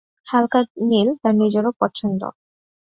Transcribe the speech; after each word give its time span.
হালকা 0.27 0.59
নীল 0.89 1.09
তার 1.21 1.33
নিজেরও 1.41 1.71
পছন্দ। 1.81 2.21